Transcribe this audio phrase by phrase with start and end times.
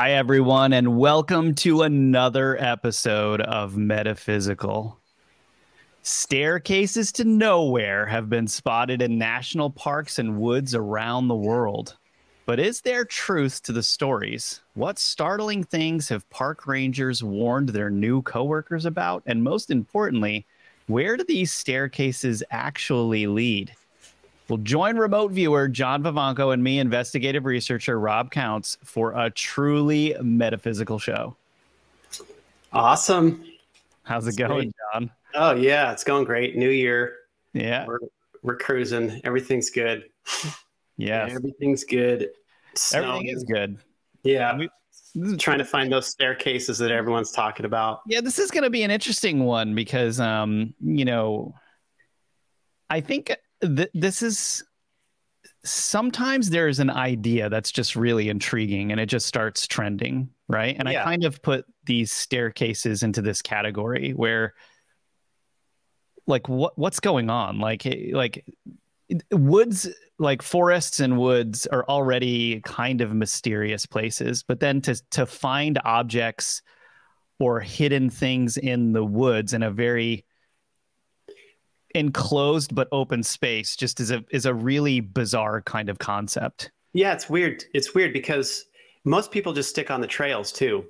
[0.00, 4.96] Hi, everyone, and welcome to another episode of Metaphysical.
[6.02, 11.96] Staircases to nowhere have been spotted in national parks and woods around the world.
[12.46, 14.60] But is there truth to the stories?
[14.74, 19.24] What startling things have park rangers warned their new coworkers about?
[19.26, 20.46] And most importantly,
[20.86, 23.74] where do these staircases actually lead?
[24.48, 30.16] Well, join remote viewer John Vivanco and me, investigative researcher Rob Counts, for a truly
[30.22, 31.36] metaphysical show.
[32.72, 33.44] Awesome.
[34.04, 34.74] How's it going, great.
[34.92, 35.10] John?
[35.34, 36.56] Oh yeah, it's going great.
[36.56, 37.16] New year.
[37.52, 37.86] Yeah.
[37.86, 37.98] We're,
[38.42, 39.20] we're cruising.
[39.24, 40.04] Everything's good.
[40.96, 41.28] Yeah.
[41.30, 42.30] Everything's good.
[42.94, 43.78] Everything is good.
[44.22, 44.56] Yeah.
[44.56, 44.68] We,
[45.36, 48.00] trying to find those staircases that everyone's talking about.
[48.06, 51.54] Yeah, this is going to be an interesting one because, um, you know,
[52.88, 54.64] I think th- this is
[55.64, 60.76] sometimes there's an idea that's just really intriguing and it just starts trending, right?
[60.78, 61.02] And yeah.
[61.02, 64.54] I kind of put these staircases into this category where
[66.26, 67.58] like what what's going on?
[67.58, 68.44] Like like
[69.30, 69.88] woods
[70.18, 75.80] like forests and woods are already kind of mysterious places, but then to to find
[75.84, 76.62] objects
[77.40, 80.24] or hidden things in the woods in a very
[81.94, 86.70] enclosed but open space just is a is a really bizarre kind of concept.
[86.92, 87.64] Yeah, it's weird.
[87.74, 88.64] It's weird because
[89.04, 90.84] most people just stick on the trails too.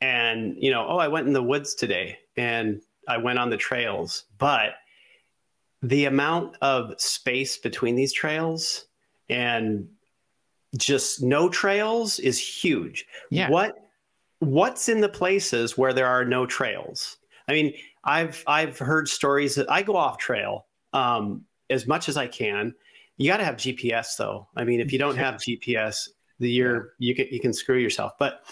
[0.00, 3.56] And, you know, oh, I went in the woods today and I went on the
[3.56, 4.74] trails, but
[5.82, 8.86] the amount of space between these trails
[9.28, 9.88] and
[10.76, 13.06] just no trails is huge.
[13.30, 13.50] Yeah.
[13.50, 13.78] What
[14.40, 17.16] what's in the places where there are no trails?
[17.48, 17.74] I mean,
[18.08, 22.74] I've I've heard stories that I go off trail um, as much as I can.
[23.18, 24.48] You got to have GPS though.
[24.56, 26.08] I mean, if you don't have GPS,
[26.38, 28.12] the year you can you can screw yourself.
[28.18, 28.44] But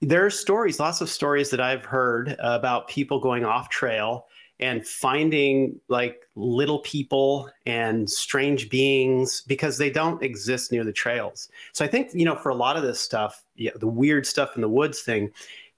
[0.00, 4.26] there are stories, lots of stories that I've heard about people going off trail
[4.60, 11.48] and finding like little people and strange beings because they don't exist near the trails.
[11.72, 14.54] So I think you know for a lot of this stuff, yeah, the weird stuff
[14.54, 15.30] in the woods thing,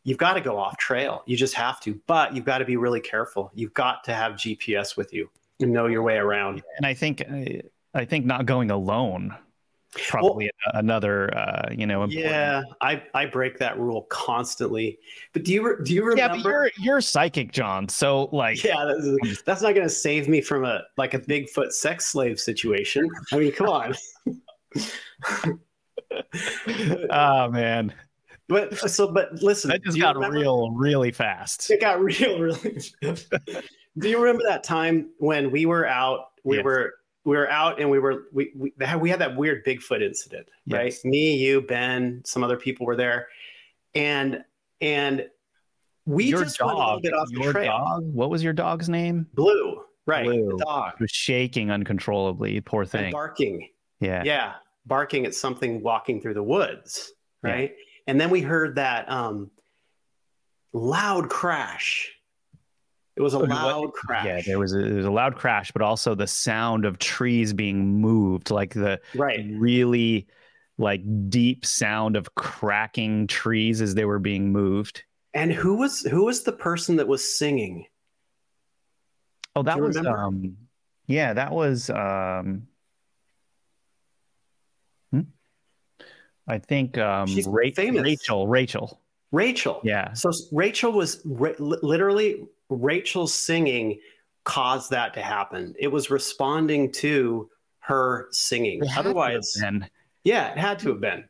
[0.06, 1.22] you've got to go off trail.
[1.26, 3.50] You just have to, but you've got to be really careful.
[3.54, 5.28] You've got to have GPS with you
[5.60, 6.62] and know your way around.
[6.76, 7.22] And I think
[7.92, 9.34] I think not going alone
[10.08, 12.30] probably well, another uh, you know important.
[12.30, 14.98] yeah i i break that rule constantly
[15.32, 18.84] but do you do you remember yeah but you're you're psychic john so like yeah
[18.84, 23.08] that's, that's not going to save me from a like a bigfoot sex slave situation
[23.32, 23.94] i mean come on
[27.10, 27.90] oh man
[28.48, 30.38] but so, but listen, that just got remember?
[30.38, 31.70] real, really fast.
[31.70, 32.80] It got real, really.
[33.00, 36.28] do you remember that time when we were out?
[36.44, 36.64] We yes.
[36.64, 40.48] were we were out and we were we we, we had that weird Bigfoot incident,
[40.64, 40.78] yes.
[40.78, 41.10] right?
[41.10, 43.26] Me, you, Ben, some other people were there,
[43.94, 44.44] and
[44.80, 45.28] and
[46.06, 47.78] we your just dog, went a little bit off your the trail.
[47.78, 49.26] Dog, what was your dog's name?
[49.34, 50.24] Blue, right?
[50.24, 50.56] Blue.
[50.56, 52.60] The dog it was shaking uncontrollably.
[52.60, 53.06] Poor thing.
[53.06, 53.70] And barking.
[53.98, 54.52] Yeah, yeah,
[54.86, 57.12] barking at something walking through the woods,
[57.42, 57.74] right?
[57.76, 57.84] Yeah.
[58.06, 59.50] And then we heard that um,
[60.72, 62.12] loud crash.
[63.16, 63.94] It was a loud what?
[63.94, 64.26] crash.
[64.26, 67.52] Yeah, there was a, there was a loud crash, but also the sound of trees
[67.52, 69.44] being moved, like the right.
[69.54, 70.26] really
[70.78, 71.00] like
[71.30, 75.02] deep sound of cracking trees as they were being moved.
[75.32, 77.86] And who was who was the person that was singing?
[79.54, 80.18] Oh, that was remember?
[80.18, 80.56] um
[81.06, 82.68] yeah, that was um
[86.48, 88.02] I think um, She's Ra- famous.
[88.02, 88.46] Rachel.
[88.46, 89.00] Rachel.
[89.32, 89.80] Rachel.
[89.82, 90.12] Yeah.
[90.12, 93.98] So Rachel was ra- literally Rachel singing
[94.44, 95.74] caused that to happen.
[95.78, 98.82] It was responding to her singing.
[98.96, 99.56] Otherwise,
[100.24, 101.24] yeah, it had to have been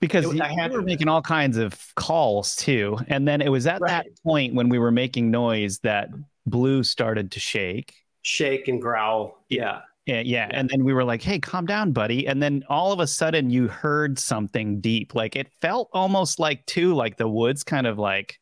[0.00, 3.66] because it, you, we were making all kinds of calls too, and then it was
[3.66, 3.88] at right.
[3.88, 6.08] that point when we were making noise that
[6.46, 9.44] Blue started to shake, shake and growl.
[9.48, 9.82] Yeah.
[10.06, 12.26] Yeah, yeah, And then we were like, hey, calm down, buddy.
[12.26, 15.14] And then all of a sudden you heard something deep.
[15.14, 18.36] Like it felt almost like, too, like the woods kind of like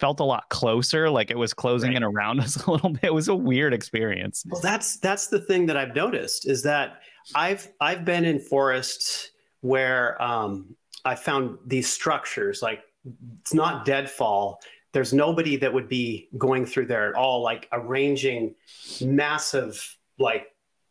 [0.00, 1.98] felt a lot closer, like it was closing right.
[1.98, 3.04] in around us a little bit.
[3.04, 4.44] It was a weird experience.
[4.48, 7.00] Well, that's that's the thing that I've noticed is that
[7.34, 9.30] I've I've been in forests
[9.60, 10.74] where um,
[11.04, 12.82] I found these structures like
[13.40, 14.60] it's not deadfall.
[14.92, 18.54] There's nobody that would be going through there at all, like arranging
[19.00, 20.48] massive like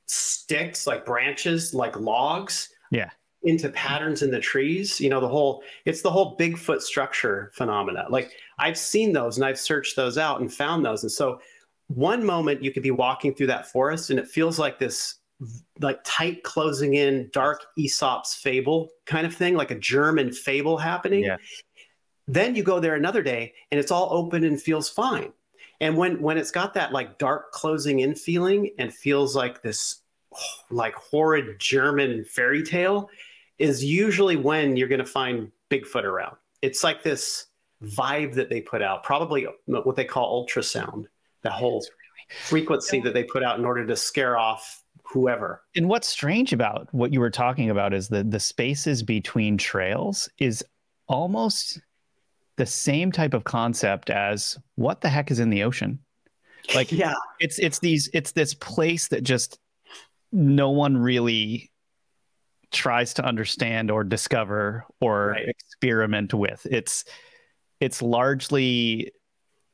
[0.08, 2.70] sticks, like branches, like logs.
[2.92, 3.10] Yeah.
[3.46, 5.02] Into patterns in the trees.
[5.02, 8.06] You know, the whole it's the whole Bigfoot structure phenomena.
[8.10, 11.04] Like I've seen those and I've searched those out and found those.
[11.04, 11.42] And so
[11.88, 15.16] one moment you could be walking through that forest and it feels like this
[15.82, 21.24] like tight closing in dark Aesop's fable kind of thing, like a German fable happening.
[21.24, 21.38] Yeah.
[22.28, 25.34] Then you go there another day and it's all open and feels fine.
[25.84, 29.98] And when when it's got that like dark closing in feeling and feels like this
[30.72, 33.10] like horrid German fairy tale
[33.60, 36.38] is usually when you're going to find Bigfoot around.
[36.62, 37.48] It's like this
[37.84, 41.08] vibe that they put out, probably what they call ultrasound,
[41.42, 41.86] that whole
[42.46, 45.64] frequency that they put out in order to scare off whoever.
[45.76, 50.30] And what's strange about what you were talking about is that the spaces between trails
[50.38, 50.64] is
[51.10, 51.82] almost
[52.58, 56.00] the same type of concept as what the heck is in the ocean?
[56.74, 59.60] Like yeah, it's it's these it's this place that just
[60.32, 61.72] no one really
[62.72, 65.48] tries to understand or discover or right.
[65.48, 66.66] experiment with.
[66.70, 67.06] It's
[67.80, 69.12] it's largely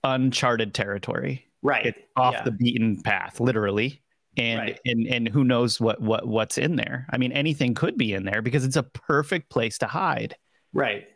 [0.04, 1.46] uncharted territory.
[1.62, 1.88] Right.
[1.88, 2.44] It's off yeah.
[2.44, 4.02] the beaten path, literally.
[4.38, 4.80] And, Right.
[4.86, 7.08] and and who knows what what what's in there?
[7.10, 10.36] I mean, anything could be in there because it's a perfect place to hide.
[10.74, 11.08] Right.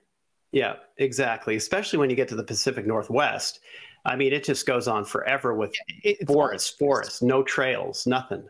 [0.54, 1.56] Yeah, exactly.
[1.56, 3.60] Especially when you get to the Pacific Northwest.
[4.06, 5.74] I mean, it just goes on forever with
[6.04, 8.48] It- forests, forests, no trails, nothing.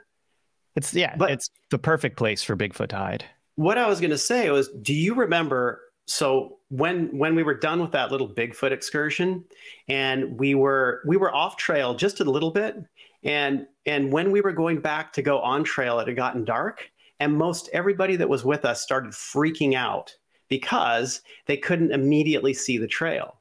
[0.75, 3.25] It's yeah, But- it's the perfect place for Bigfoot to hide.
[3.55, 5.81] What I was going to say was, do you remember?
[6.05, 9.45] So when when we were done with that little Bigfoot excursion,
[9.87, 12.75] and we were we were off trail just a little bit,
[13.23, 16.89] and and when we were going back to go on trail, it had gotten dark,
[17.21, 20.13] and most everybody that was with us started freaking out
[20.53, 23.39] because they couldn't immediately see the trail.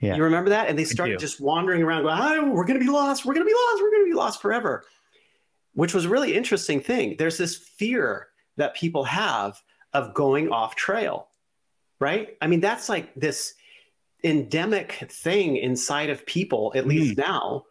[0.00, 0.16] Yeah.
[0.16, 0.68] You remember that?
[0.68, 3.24] And they started just wandering around, going, oh, we're going to be lost.
[3.24, 3.80] We're going to be lost.
[3.80, 4.84] We're going to be lost forever,
[5.74, 7.14] which was a really interesting thing.
[7.20, 8.26] There's this fear
[8.56, 11.28] that people have of going off trail,
[12.00, 12.36] right?
[12.42, 13.54] I mean, that's like this
[14.24, 17.20] endemic thing inside of people, at least hmm.
[17.20, 17.64] now,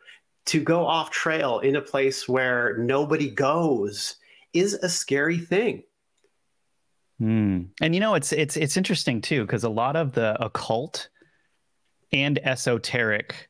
[0.45, 4.15] to go off trail in a place where nobody goes
[4.53, 5.83] is a scary thing.
[7.19, 7.63] Hmm.
[7.81, 11.09] And you know, it's it's it's interesting too because a lot of the occult
[12.11, 13.49] and esoteric,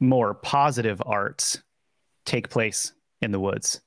[0.00, 1.62] more positive arts
[2.26, 3.80] take place in the woods.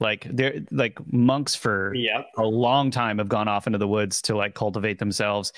[0.00, 2.26] Like they're like monks for Yep.
[2.36, 5.52] a long time have gone off into the woods to like cultivate themselves.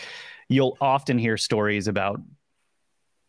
[0.49, 2.21] You'll often hear stories about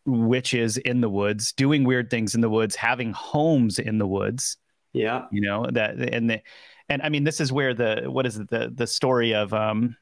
[0.06, 4.56] witches in the woods, doing weird things in the woods, having homes in the woods
[4.92, 5.26] Yeah.
[5.32, 6.42] you know that and the
[6.88, 9.96] and i mean this is where the what is it the the story of um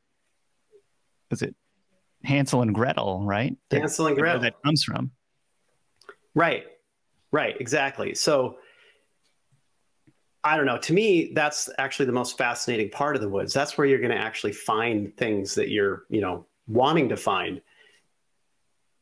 [1.30, 1.54] is it
[2.24, 4.40] hansel and gretel right That- Hansel and Gretel.
[4.42, 5.10] that comes from
[6.34, 6.64] Right.
[7.32, 7.56] Right.
[7.60, 8.14] Exactly.
[8.14, 8.58] So
[10.44, 10.78] I don't know.
[10.78, 13.52] To me, that's actually the most fascinating part of the woods.
[13.52, 17.60] That's where you're going to actually find things that you're, you know, wanting to find.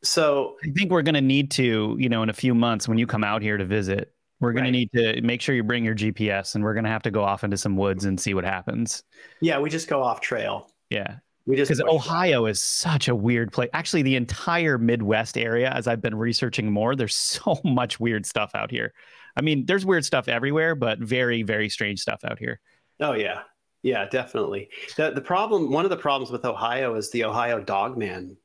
[0.03, 2.97] So i think we're going to need to you know in a few months when
[2.97, 4.87] you come out here to visit we're going Right.
[4.91, 7.11] to need to make sure you bring your gps and we're going to have to
[7.11, 9.03] go off into some woods and see what happens
[9.41, 10.69] yeah, we just go off trail.
[10.89, 15.69] yeah We just because ohio is such a weird place actually the entire midwest area
[15.71, 18.93] as i've been researching more there's so much weird stuff out here
[19.37, 22.59] i mean there's weird stuff everywhere but very very strange stuff out here
[23.01, 23.43] Oh yeah,
[23.81, 24.67] yeah, definitely.
[24.97, 28.35] The the problem, one of the problems with Ohio is the Ohio Dogman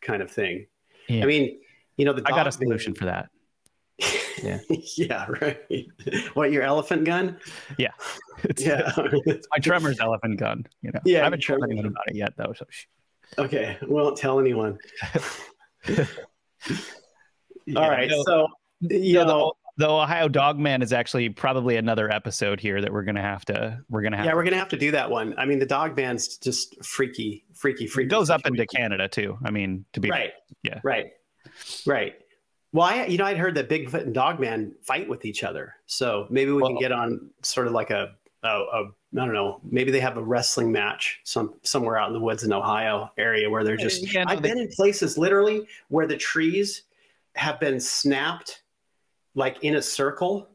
[0.00, 0.66] kind of thing.
[1.10, 1.24] Yeah.
[1.24, 1.60] I mean,
[1.98, 3.28] you know, the i got a solution for that
[4.42, 4.60] Yeah.
[4.96, 5.86] yeah, right.
[6.34, 7.38] What your elephant gun?
[7.78, 8.92] it's, Yeah.
[9.26, 12.34] it's my tremors elephant gun you know Yeah, i haven't told anyone about it yet
[12.36, 12.64] though so
[13.36, 14.78] okay, we won't tell anyone.
[15.88, 16.06] yeah,
[17.76, 18.46] All right, no, so
[18.80, 23.02] you no, know, the, the ohio dogman is actually probably another episode here that we're
[23.02, 25.34] gonna have to we're gonna have yeah, to we're gonna have to do that one.
[25.36, 28.06] I mean, the Dogman's just freaky, freaky, freaky.
[28.06, 30.32] it goes up into canada too i mean to be right.
[30.62, 30.80] yeah.
[30.82, 31.06] right,
[31.86, 32.14] right.
[32.78, 36.28] Well, I, you know, I'd heard that Bigfoot and Dogman fight with each other, so
[36.30, 39.90] maybe we can get on sort of like a, a, a, I don't know, maybe
[39.90, 43.64] they have a wrestling match some somewhere out in the woods in Ohio area where
[43.64, 44.14] they're just.
[44.14, 46.84] Yeah, no, I've they- been in places literally where the trees
[47.34, 48.62] have been snapped,
[49.34, 50.48] like in a circle,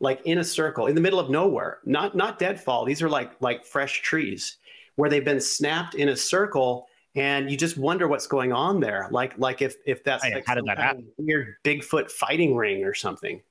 [0.00, 1.80] like in a circle in the middle of nowhere.
[1.84, 2.86] Not not deadfall.
[2.86, 4.56] These are like like fresh trees
[4.96, 6.87] where they've been snapped in a circle,
[7.18, 9.08] and you just wonder what's going on there.
[9.10, 12.84] Like like if if that's Hey, like how did that of weird Bigfoot fighting ring
[12.84, 13.42] or something.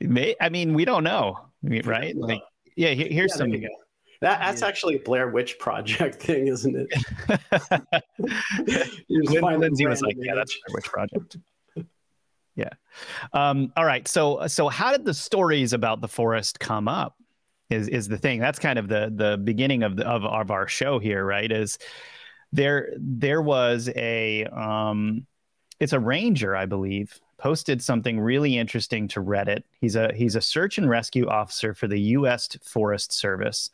[0.00, 2.16] May, I mean, we don't know, right?
[2.16, 2.42] Like,
[2.76, 3.50] yeah, here- here's Yeah, some.
[3.50, 3.74] there you go.
[4.20, 6.88] That, that's actually a Blair Witch Project thing, isn't it?
[9.08, 10.62] You just Lin- find Lindsay was like, random "Yeah, that's image.
[10.68, 11.36] a Witch project?"
[12.54, 12.68] yeah.
[13.32, 14.06] Um, all right.
[14.06, 17.16] So, so how did the stories about the forest come up?
[17.72, 18.40] Is is the thing?
[18.40, 21.50] That's kind of the the beginning of the of, of our show here, right?
[21.50, 21.78] Is
[22.52, 25.26] there there was a um,
[25.80, 29.64] it's a ranger, I believe, posted something really interesting to Reddit.
[29.80, 32.48] He's a he's a search and rescue officer for the U.S.
[32.62, 33.70] Forest Service.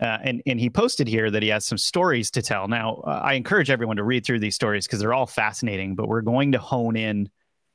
[0.00, 2.68] Uh, and and he posted here that he has some stories to tell.
[2.68, 5.94] Now, uh, I encourage everyone to read through these stories because they're all fascinating.
[5.94, 7.28] But we're going to hone in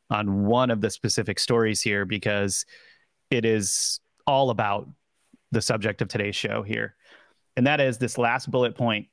[0.09, 2.65] on one of the specific stories here because
[3.29, 4.87] it is all about
[5.53, 6.95] the subject of today's show here,
[7.55, 9.07] and that is this last bullet point.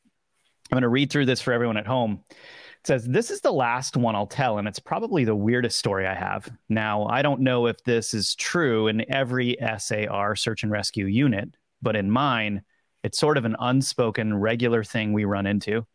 [0.71, 2.25] I'm going to read through this for everyone at home.
[2.31, 6.07] It says, This is the last one I'll tell, and it's probably the weirdest story
[6.07, 6.51] I have.
[6.69, 11.57] Now, I don't know if this is true in every SAR search and rescue unit,
[11.83, 12.63] but in mine,
[13.03, 15.87] it's sort of an unspoken regular thing we run into.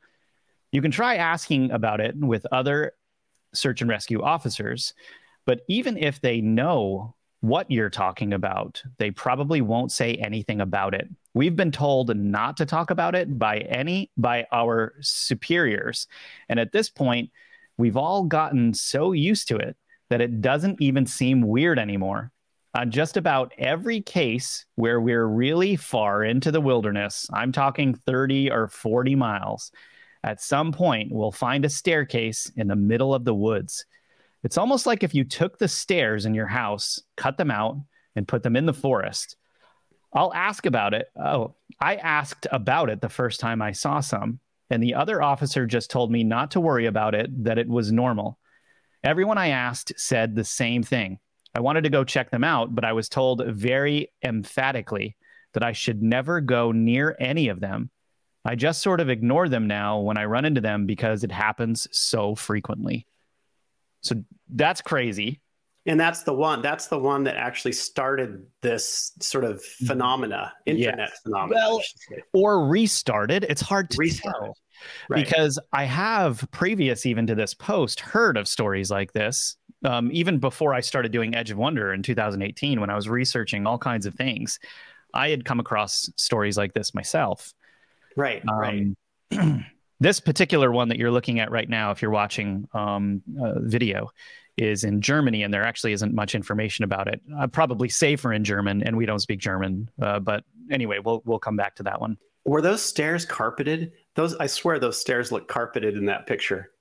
[0.71, 2.93] You can try asking about it with other
[3.53, 4.93] search and rescue officers,
[5.45, 7.15] but even if they know
[7.47, 11.07] what you're talking about, they probably won't say anything about it.
[11.33, 16.07] We've been told not to talk about it by any by our superiors.
[16.49, 17.29] And at this point,
[17.77, 19.75] we've all gotten so used to it
[20.09, 22.31] that it doesn't even seem weird anymore
[22.75, 28.51] on just about every case where we're really far into the wilderness, I'm talking 30
[28.51, 29.71] or 40 miles,
[30.23, 33.85] at some point we'll find a staircase in the middle of the woods.
[34.45, 37.77] It's almost like if you took the stairs in your house, cut them out,
[38.15, 39.37] and put them in the forest.
[40.13, 41.07] I'll ask about it.
[41.19, 45.65] Oh, I asked about it the first time I saw some, and the other officer
[45.65, 48.37] just told me not to worry about it, that it was normal.
[49.03, 51.17] Everyone I asked said the same thing.
[51.55, 55.17] I wanted to go check them out, but I was told very emphatically
[55.53, 57.89] that I should never go near any of them.
[58.45, 61.87] I just sort of ignore them now when I run into them because it happens
[61.91, 63.07] so frequently.
[64.05, 65.41] So that's crazy.
[65.87, 66.63] And that's the one.
[66.63, 71.19] That's the one that actually started this sort of phenomena, internet yes.
[71.23, 71.59] phenomena.
[71.59, 71.81] Well,
[72.33, 73.43] or restarted.
[73.43, 74.35] It's hard to restart.
[74.35, 74.57] tell
[75.09, 75.23] right.
[75.23, 80.39] because I have previous even to this post heard of stories like this um, even
[80.39, 84.05] before I started doing Edge of Wonder in 2018, when I was researching all kinds
[84.05, 84.59] of things,
[85.13, 87.53] I had come across stories like this myself.
[88.15, 88.95] Right, um,
[89.31, 89.65] right.
[89.99, 94.09] this particular one that you're looking at right now, if you're watching um, video,
[94.57, 97.21] is in Germany, and there actually isn't much information about it.
[97.37, 99.89] Uh, probably safer in German, and we don't speak German.
[100.01, 102.17] Uh, but anyway, we'll we'll come back to that one.
[102.45, 103.91] Were those stairs carpeted?
[104.15, 106.71] Those I swear those stairs look carpeted in that picture.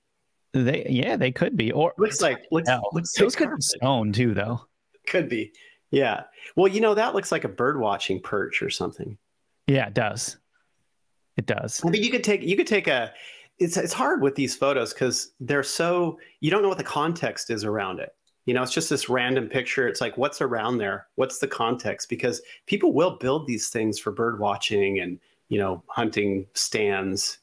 [0.53, 1.73] They yeah, they could be.
[1.73, 4.61] Or looks like looks, looks those could be stone too, though.
[5.07, 5.53] Could be.
[5.91, 6.25] Yeah.
[6.57, 9.19] Well, you know that looks like a bird watching perch or something.
[9.67, 10.37] Yeah, it does.
[11.37, 11.81] It does.
[11.85, 13.13] I mean, you could take you could take a.
[13.59, 17.51] It's it's hard with these photos because they're so you don't know what the context
[17.51, 18.15] is around it.
[18.47, 19.89] You know, it's just this random picture.
[19.89, 21.07] It's like, what's around there?
[21.15, 22.09] What's the context?
[22.09, 27.39] Because people will build these things for bird watching and you know hunting stands.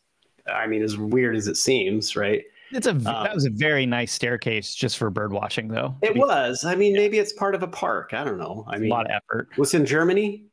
[0.53, 2.43] I mean, as weird as it seems, right?
[2.71, 5.95] It's a um, that was a very nice staircase just for bird watching, though.
[6.01, 6.63] It was.
[6.63, 8.13] I mean, maybe it's part of a park.
[8.13, 8.65] I don't know.
[8.67, 9.49] I mean, a lot of effort.
[9.57, 10.45] Was in Germany.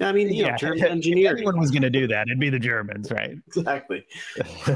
[0.00, 1.32] I mean, yeah, know, German engineering.
[1.32, 3.36] If anyone was going to do that, it'd be the Germans, right?
[3.46, 4.06] Exactly.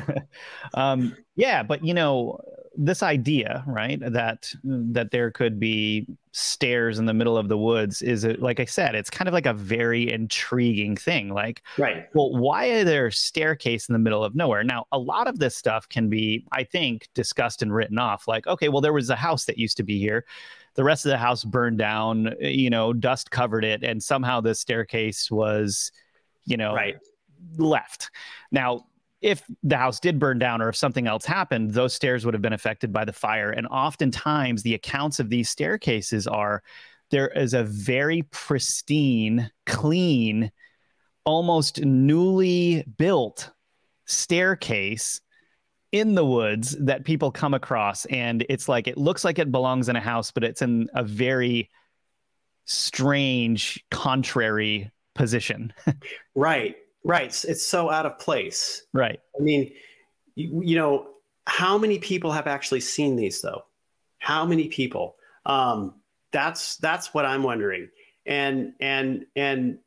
[0.74, 2.38] um, yeah, but you know,
[2.76, 8.02] this idea, right, that that there could be stairs in the middle of the woods
[8.02, 11.30] is it like I said, it's kind of like a very intriguing thing.
[11.30, 12.08] Like, right.
[12.14, 14.64] Well, why are there staircase in the middle of nowhere?
[14.64, 18.28] Now, a lot of this stuff can be, I think, discussed and written off.
[18.28, 20.24] Like, okay, well, there was a house that used to be here.
[20.74, 24.54] The rest of the house burned down, you know, dust covered it, and somehow the
[24.54, 25.92] staircase was,
[26.44, 26.96] you know, right.
[27.56, 28.10] left.
[28.50, 28.86] Now,
[29.20, 32.42] if the house did burn down or if something else happened, those stairs would have
[32.42, 33.50] been affected by the fire.
[33.50, 36.62] And oftentimes, the accounts of these staircases are
[37.10, 40.50] there is a very pristine, clean,
[41.24, 43.50] almost newly built
[44.04, 45.20] staircase
[45.94, 48.04] in the woods that people come across.
[48.06, 51.04] And it's like, it looks like it belongs in a house, but it's in a
[51.04, 51.70] very
[52.64, 55.72] strange, contrary position.
[56.34, 56.74] right.
[57.04, 57.44] Right.
[57.44, 58.82] It's so out of place.
[58.92, 59.20] Right.
[59.38, 59.70] I mean,
[60.34, 61.10] you, you know,
[61.46, 63.62] how many people have actually seen these though?
[64.18, 65.14] How many people?
[65.46, 66.00] Um,
[66.32, 67.88] that's that's what I'm wondering.
[68.26, 69.78] And and and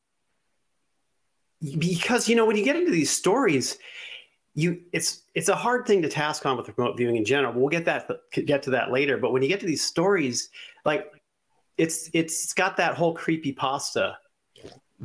[1.77, 3.77] because you know when you get into these stories,
[4.57, 7.53] you it's it's a hard thing to task on with remote viewing in general.
[7.53, 9.15] We'll get that get to that later.
[9.17, 10.49] But when you get to these stories,
[10.83, 11.13] like
[11.77, 14.17] it's it's got that whole creepy pasta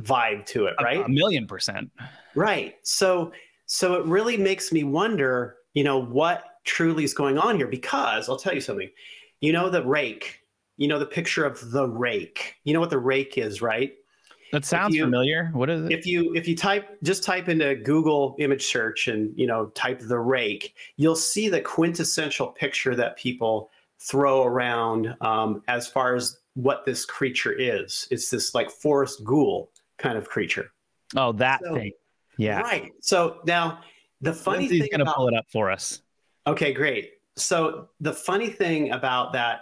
[0.01, 0.97] vibe to it, right?
[0.97, 1.91] A, a million percent.
[2.33, 2.77] Right.
[2.81, 3.31] So
[3.67, 8.29] so it really makes me wonder, you know, what truly is going on here because
[8.29, 8.89] I'll tell you something.
[9.39, 10.39] You know the rake,
[10.77, 12.55] you know the picture of the rake.
[12.63, 13.93] You know what the rake is, right?
[14.53, 15.49] That sounds you, familiar.
[15.53, 15.91] What is it?
[15.91, 19.99] If you if you type just type into Google image search and you know type
[19.99, 26.37] the rake, you'll see the quintessential picture that people throw around um, as far as
[26.53, 28.07] what this creature is.
[28.11, 30.71] It's this like forest ghoul kind of creature.
[31.17, 31.91] Oh, that So- thing.
[32.37, 32.61] Yeah.
[32.61, 32.91] Right.
[32.99, 33.79] So now
[34.21, 36.01] the funny Lindsay's thing gonna about pull it up for us.
[36.45, 37.13] Okay, great.
[37.37, 39.61] So the funny thing about that,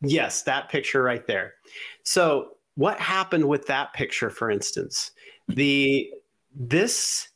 [0.00, 1.54] yes, that picture right there.
[2.02, 5.12] So what happened with that picture, for instance?
[5.48, 6.10] The
[6.54, 7.28] this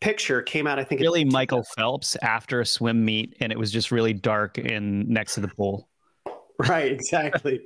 [0.00, 3.70] picture came out, I think, Really, Michael Phelps after a swim meet, and it was
[3.70, 5.88] just really dark in next to the pool.
[6.68, 7.58] right exactly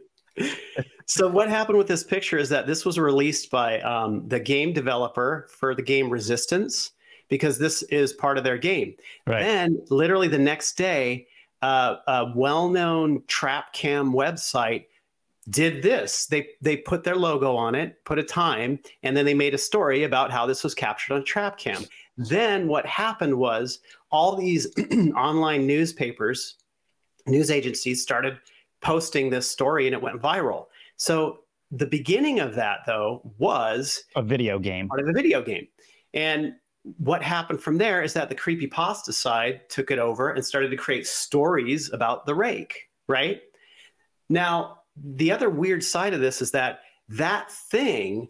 [1.07, 4.73] so what happened with this picture is that this was released by um, the game
[4.73, 6.93] developer for the game resistance
[7.29, 8.95] because this is part of their game
[9.27, 9.41] Right.
[9.43, 11.27] then literally the next day
[11.61, 14.85] uh, a well-known trap cam website
[15.51, 19.35] did this they they put their logo on it put a time and then they
[19.35, 21.85] made a story about how this was captured on trap cam
[22.17, 24.67] then what happened was all these
[25.17, 26.57] online newspapers
[27.27, 28.39] news agencies started
[28.81, 30.67] posting this story and it went viral.
[30.97, 34.89] So the beginning of that though was A video game.
[34.89, 35.67] part of a video game.
[36.13, 36.55] And
[36.99, 40.69] what happened from there is that the creepy pasta side took it over and started
[40.69, 43.41] to create stories about the rake, right?
[44.29, 48.29] Now, the other weird side of this is that that thing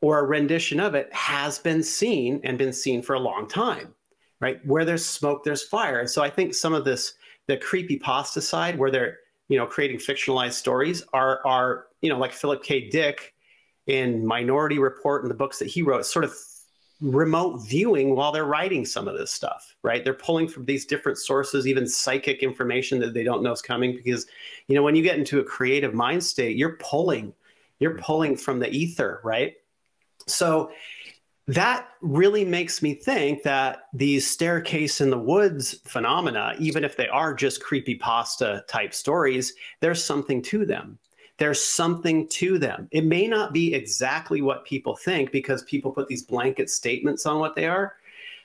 [0.00, 3.94] or a rendition of it has been seen and been seen for a long time,
[4.40, 4.64] right?
[4.66, 6.00] Where there's smoke, there's fire.
[6.00, 7.14] And so I think some of this,
[7.46, 12.18] the creepy pasta side, where they're, you know, creating fictionalized stories are, are, you know,
[12.18, 12.88] like Philip K.
[12.88, 13.34] Dick
[13.86, 16.34] in Minority Report and the books that he wrote, sort of
[17.00, 20.04] remote viewing while they're writing some of this stuff, right?
[20.04, 23.94] They're pulling from these different sources, even psychic information that they don't know is coming.
[23.96, 24.26] Because,
[24.68, 27.32] you know, when you get into a creative mind state, you're pulling,
[27.78, 28.02] you're mm-hmm.
[28.02, 29.54] pulling from the ether, right?
[30.26, 30.70] So
[31.46, 37.08] that really makes me think that these staircase in the woods phenomena, even if they
[37.08, 40.98] are just creepy pasta type stories, there's something to them
[41.38, 42.88] there's something to them.
[42.92, 47.38] It may not be exactly what people think because people put these blanket statements on
[47.38, 47.94] what they are,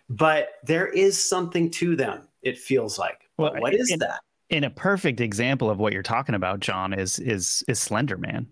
[0.09, 2.27] but there is something to them.
[2.41, 3.29] It feels like.
[3.37, 4.21] Well, what is and- that?
[4.49, 8.47] In a perfect example of what you're talking about, John, is is is Slender Man.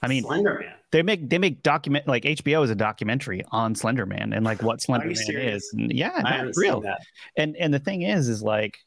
[0.00, 0.74] I mean, Slender Man.
[0.92, 4.62] they make they make document like HBO is a documentary on Slender Man and like
[4.62, 5.70] what Slender Man is.
[5.74, 6.80] And yeah, I real.
[6.82, 7.02] that.
[7.36, 8.78] And and the thing is, is like,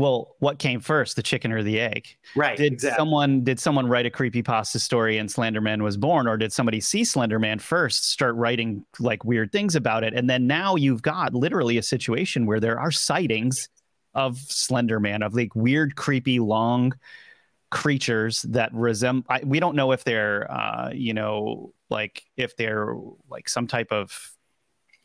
[0.00, 2.08] well, what came first, the chicken or the egg?
[2.34, 2.56] Right.
[2.56, 2.96] Did exactly.
[2.96, 6.80] someone did someone write a creepy pasta story and Slenderman was born, or did somebody
[6.80, 11.34] see Slenderman first, start writing like weird things about it, and then now you've got
[11.34, 13.68] literally a situation where there are sightings
[14.14, 16.94] of Slenderman, of like weird, creepy, long
[17.70, 19.26] creatures that resemble.
[19.28, 22.94] I, we don't know if they're, uh, you know, like if they're
[23.28, 24.32] like some type of,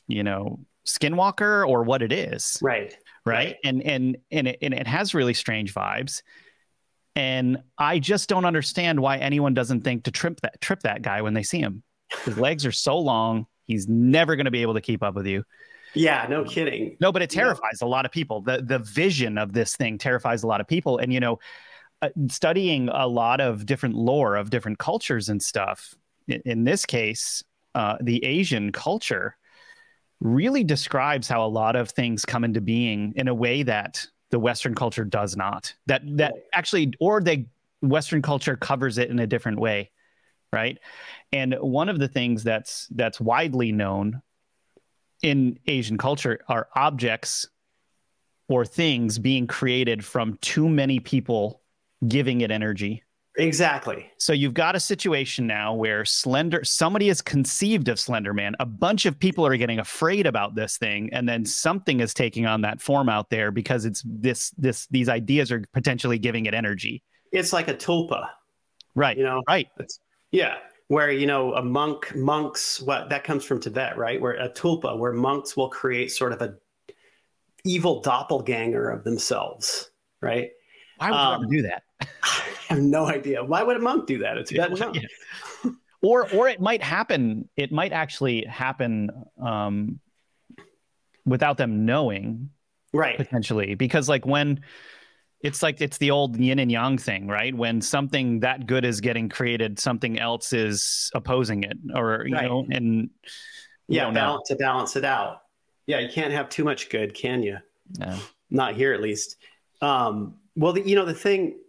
[0.08, 2.96] you know, skinwalker or what it is right.
[3.26, 6.22] Right, and and and it, and it has really strange vibes.
[7.18, 11.22] And i just don't understand why anyone doesn't think to trip that trip that guy
[11.22, 11.84] when they see him.
[12.26, 13.48] His legs are so long.
[13.64, 15.44] He's never going to be able to keep up with you.
[15.94, 16.98] Yeah, no kidding.
[17.00, 17.44] no but it Yeah.
[17.44, 18.42] terrifies a lot of people.
[18.42, 20.98] The the vision of this thing terrifies a lot of people.
[20.98, 21.40] And you know
[22.02, 25.96] uh, studying a lot of different lore of different cultures and stuff
[26.28, 27.42] in, in this case
[27.74, 29.38] uh, the asian culture
[30.22, 34.40] really describes how a lot of things come into being in a way that the
[34.40, 35.74] western culture does not.
[35.88, 37.48] That that actually or they
[37.82, 39.92] western culture covers it in a different way
[40.56, 40.80] right?
[41.34, 44.22] And one of the things that's that's widely known
[45.22, 47.48] in asian culture are objects
[48.50, 51.62] or things being created from too many people
[52.06, 53.02] giving it energy
[53.38, 54.10] Exactly.
[54.18, 58.56] so you've got a situation now where Slender somebody has conceived of Slender Man.
[58.60, 62.46] A bunch of people are getting afraid about this thing, and then something is taking
[62.46, 66.54] on that form out there because it's this this these ideas are potentially giving it
[66.54, 67.04] energy.
[67.34, 68.30] It's like a tulpa,
[68.96, 69.18] Right.
[69.18, 69.42] you know?
[69.48, 69.68] Right.
[70.32, 70.56] Yeah,
[70.88, 74.22] where you know a monk, monks, what that comes from Tibet, right?
[74.22, 76.56] Where a tulpa, where monks will create sort of a
[77.66, 80.52] evil doppelganger of themselves, right?
[81.00, 81.84] Why would Um, you ever do that?
[82.70, 83.44] I have no idea.
[83.44, 84.38] Why would a monk do that?
[84.38, 84.96] It's a Tibetan monk.
[85.64, 85.72] Yeah.
[86.02, 87.50] or or it might happen.
[87.58, 89.10] It might actually happen
[89.42, 90.00] um,
[91.26, 92.50] without them knowing
[92.94, 93.18] Right.
[93.18, 94.62] potentially because like when
[95.42, 99.02] it's like it's the old yin and yang thing right when something that good is
[99.02, 102.46] getting created something else is opposing it or you Right.
[102.46, 103.10] know and
[103.90, 104.20] we Yeah, don't know.
[104.22, 105.42] balance to balance it out.
[105.88, 107.58] Yeah, you can't have too much good, can you?
[108.00, 108.18] Yeah.
[108.50, 109.36] Not here, at least.
[109.82, 111.60] Um, well, the, you know, the thing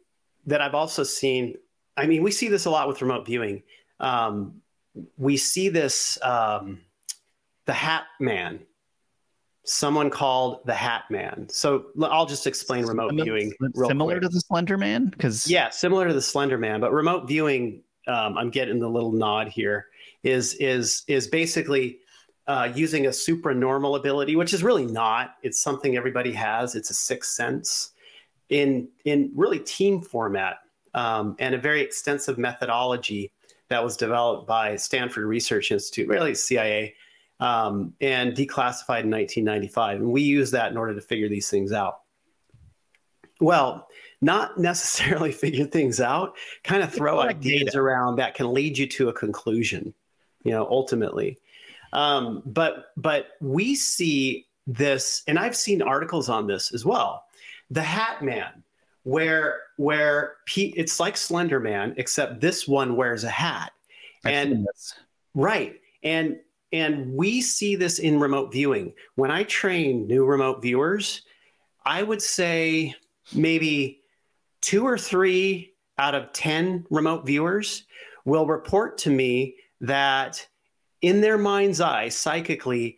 [0.46, 1.56] that I've also seen,
[1.96, 3.62] I mean, we see this a lot with remote viewing.
[4.00, 4.62] Um,
[5.16, 6.80] we see this, um,
[7.66, 8.60] the Hat Man.
[9.68, 11.48] someone called the Hat Man.
[11.50, 13.52] So I'll just explain remote Similar- viewing.
[13.74, 14.22] Similar quick.
[14.22, 17.82] to the Slender Man, because Yeah, similar to the Slender Man, but remote viewing.
[18.06, 19.86] Um, I'm getting the little nod here.
[20.22, 21.98] Is is is basically
[22.46, 25.34] uh, using a supranormal ability, which is really not.
[25.42, 26.76] It's something everybody has.
[26.76, 27.90] It's a sixth sense
[28.48, 30.58] in in really team format
[30.94, 33.32] um, and a very extensive methodology
[33.68, 36.94] that was developed by Stanford Research Institute, really CIA,
[37.40, 40.00] um, and declassified in 1995.
[40.00, 42.00] And we use that in order to figure these things out.
[43.40, 43.88] Well,
[44.20, 47.78] not necessarily figure things out, kind of throw ideas data.
[47.78, 49.92] around that can lead you to a conclusion,
[50.44, 51.38] you know, ultimately.
[51.92, 57.25] Um, but but we see this, and I've seen articles on this as well.
[57.70, 58.62] The Hat Man,
[59.02, 63.72] where where Pete, it's like Slender Man, except this one wears a hat.
[64.24, 64.66] And
[65.34, 65.80] Right.
[66.02, 66.38] And
[66.72, 68.92] and we see this in remote viewing.
[69.14, 71.22] When I train new remote viewers,
[71.84, 72.94] I would say
[73.34, 74.00] maybe
[74.60, 77.84] two or three out of 10 remote viewers
[78.24, 80.44] will report to me that
[81.02, 82.96] in their mind's eye, psychically,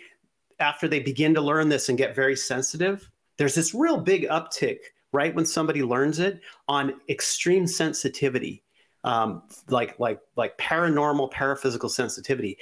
[0.59, 4.79] after they begin to learn this and get very sensitive, there's this real big uptick
[5.13, 8.63] right when somebody learns it on extreme sensitivity
[9.05, 12.59] um, like like like paranormal paraphysical sensitivity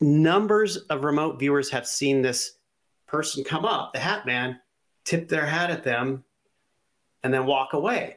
[0.00, 2.58] numbers of remote viewers have seen this
[3.06, 4.58] person come up the hat man
[5.04, 6.24] tip their hat at them
[7.24, 8.16] and then walk away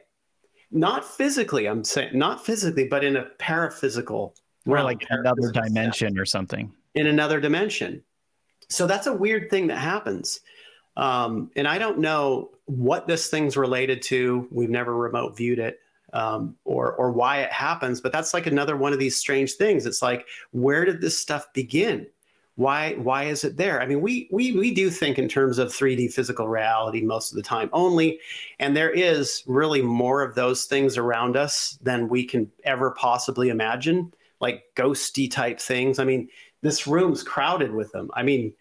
[0.70, 4.34] not physically i'm saying not physically but in a paraphysical
[4.66, 6.72] or like another paraphysical sense dimension or something.
[6.94, 8.02] in another dimension.
[8.68, 10.40] So that's a weird thing that happens.
[10.96, 14.48] Um, and I don't know what this thing's related to.
[14.50, 15.80] We've never remote viewed it
[16.12, 19.86] um, or, or why it happens, but that's like another one of these strange things.
[19.86, 22.06] It's like, where did this stuff begin?
[22.54, 23.82] Why, why is it there?
[23.82, 27.36] I mean, we, we, we do think in terms of 3D physical reality most of
[27.36, 28.18] the time only.
[28.58, 33.50] And there is really more of those things around us than we can ever possibly
[33.50, 35.98] imagine, like ghosty type things.
[35.98, 36.30] I mean,
[36.62, 38.10] this room's crowded with them.
[38.14, 38.54] I mean,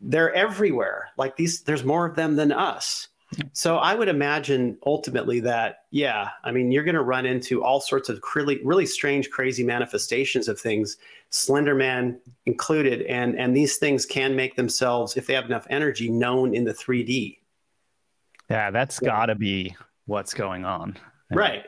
[0.00, 1.08] they're everywhere.
[1.16, 3.08] Like these, there's more of them than us.
[3.52, 7.80] So I would imagine ultimately that, yeah, I mean, you're going to run into all
[7.80, 10.96] sorts of really, really strange, crazy manifestations of things,
[11.30, 16.08] Slender Man included, and and these things can make themselves, if they have enough energy,
[16.08, 17.38] known in the 3D.
[18.48, 19.08] Yeah, that's Yeah.
[19.08, 20.96] got to be what's going on.
[21.32, 21.64] Right.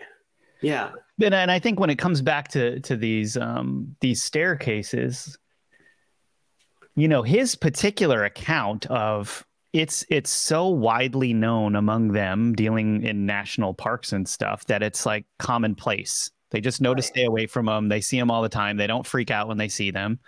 [0.60, 0.92] Yeah.
[1.20, 5.36] And, and I think when it comes back to to these um these staircases,
[6.98, 13.24] you know, his particular account of it's it's so widely known among them dealing in
[13.24, 16.32] national parks and stuff that it's like commonplace.
[16.50, 17.88] They just know to stay away from them.
[17.88, 18.76] They see them all the time.
[18.76, 20.18] They don't freak out when they see them.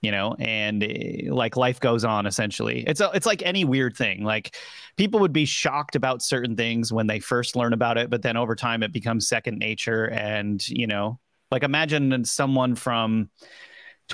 [0.00, 2.82] You know, and eh, like life goes on essentially.
[2.86, 4.24] It's a, it's like any weird thing.
[4.24, 4.56] Like
[4.96, 8.38] people would be shocked about certain things when they first learn about it, but then
[8.38, 10.06] over time it becomes second nature.
[10.06, 13.28] And, you know, like imagine someone from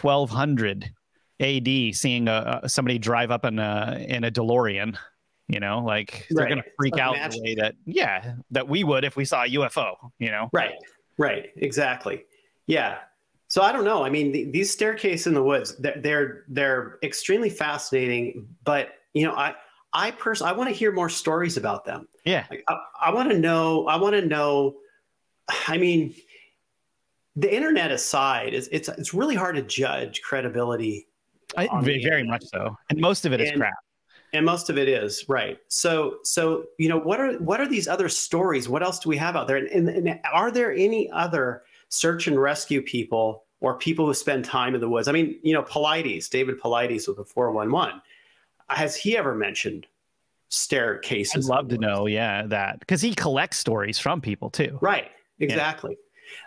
[0.00, 0.90] 1200
[1.40, 4.96] AD seeing a, a somebody drive up in a in a DeLorean.
[5.48, 6.48] You know, like they're Right.
[6.48, 9.94] gonna freak out the way that yeah that we would if we saw a UFO.
[10.18, 10.74] You know, Right.
[11.18, 11.50] Right.
[11.56, 12.24] Exactly.
[12.66, 12.98] Yeah.
[13.48, 14.04] So I don't know.
[14.04, 18.48] I mean, the, these staircase in the woods, they're, they're they're extremely fascinating.
[18.64, 19.54] But you know, I
[19.92, 22.08] I personally I want to hear more stories about them.
[22.24, 23.86] yeah, Like, I, I want to know.
[23.86, 24.74] I want to know.
[25.68, 26.12] I mean,
[27.36, 31.06] the internet aside, it's it's it's really hard to judge credibility,
[31.56, 33.74] I, very, much so, and most of it is And- crap.
[34.32, 35.58] and most of it is right.
[35.68, 38.68] So so you know, what are what are these other stories?
[38.68, 39.56] What else do we have out there?
[39.56, 44.44] And, and, and are there any other search and rescue people or people who spend
[44.44, 45.08] time in the woods?
[45.08, 48.02] I mean, you know, Paulides, David Paulides with the four one one.
[48.68, 49.86] Has he ever mentioned
[50.48, 51.48] staircases?
[51.48, 54.78] I'd love to know, yeah, that because he collects stories from people too.
[54.80, 55.10] Right.
[55.38, 55.96] Exactly.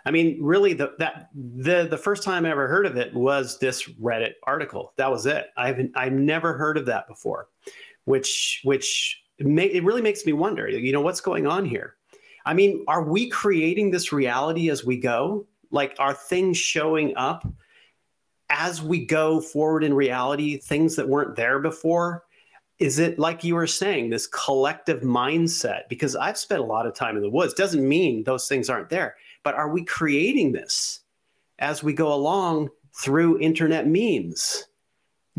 [0.04, 3.58] I mean, really, the that the the first time I ever heard of it was
[3.58, 4.92] this Reddit article.
[4.96, 5.46] That was it.
[5.56, 7.48] I've I've never heard of that before,
[8.04, 10.68] which which ma- it really makes me wonder.
[10.68, 11.96] You know, what's going on here?
[12.46, 15.46] I mean, are we creating this reality as we go?
[15.70, 17.46] Like, are things showing up
[18.48, 20.56] as we go forward in reality?
[20.56, 22.24] Things that weren't there before?
[22.78, 25.82] Is it like you were saying, this collective mindset?
[25.90, 27.52] Because I've spent a lot of time in the woods.
[27.52, 31.00] Doesn't mean those things aren't there, but are we creating this
[31.58, 34.66] as we go along through internet memes?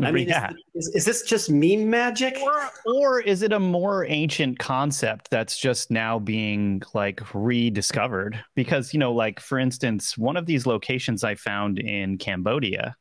[0.01, 0.51] I mean, yeah.
[0.73, 2.37] is, is, is this just meme magic?
[2.41, 8.43] Or, or is it a more ancient concept that's just now being like rediscovered?
[8.55, 12.95] Because, you know, like for instance, one of these locations I found in Cambodia,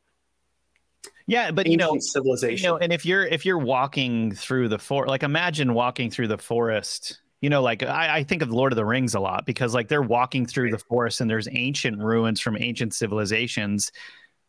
[1.27, 2.65] Yeah, but you know, civilization.
[2.65, 6.29] You know, and if you're if you're walking through the forest, like imagine walking through
[6.29, 7.21] the forest.
[7.41, 9.89] You know, like I, I, think of Lord of the Rings a lot because like
[9.89, 13.91] they're walking through the forest and there's ancient ruins from ancient civilizations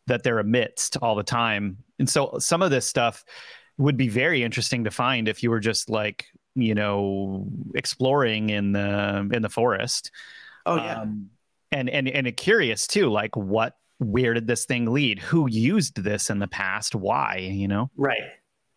[0.06, 1.78] that they're amidst all the time.
[1.98, 3.24] And so some of this stuff
[3.78, 8.72] would be very interesting to find if you were just like, you know, exploring in
[8.72, 10.10] the in the forest.
[10.66, 11.00] Oh yeah.
[11.00, 11.30] Um,
[11.70, 15.18] and and and curious too, like what where did this thing lead?
[15.20, 16.94] Who used this in the past?
[16.94, 17.36] Why?
[17.38, 17.90] You know?
[17.96, 18.22] Right.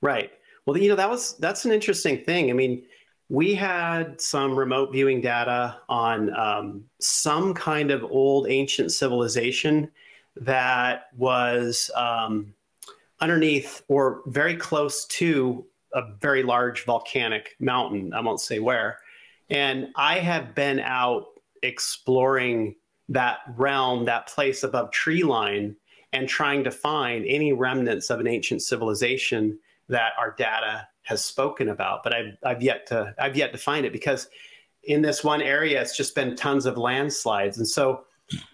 [0.01, 0.31] Right.
[0.65, 2.49] Well, you know, that was that's an interesting thing.
[2.49, 2.83] I mean,
[3.29, 9.91] we had some remote viewing data on um, some kind of old ancient civilization
[10.38, 12.54] that was um,
[13.19, 18.13] underneath or very close to a very large volcanic mountain.
[18.13, 19.00] I won't say where.
[19.50, 21.28] And I have been out
[21.63, 22.76] exploring
[23.10, 25.76] that realm, that place above tree line,
[26.12, 31.69] and trying to find any remnants of an ancient civilization that our data has spoken
[31.69, 32.04] about.
[32.04, 34.28] But I've, I've yet to I've yet to find it because
[34.84, 37.58] in this one area, it's just been tons of landslides.
[37.58, 38.04] And so,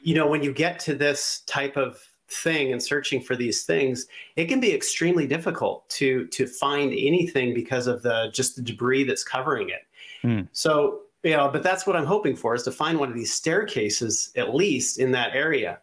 [0.01, 4.07] you know, when you get to this type of thing and searching for these things,
[4.35, 9.03] it can be extremely difficult to to find anything because of the just the debris
[9.03, 9.81] that's covering it.
[10.23, 10.47] Mm.
[10.51, 13.33] So you know, but that's what I'm hoping for is to find one of these
[13.33, 15.79] staircases at least in that area.